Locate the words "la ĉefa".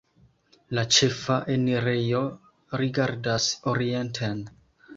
0.77-1.37